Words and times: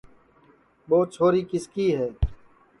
ٻو 0.87 0.99
چھوری 1.13 1.41
کِس 1.49 1.65
کی 1.73 1.87
ہے 1.97 2.07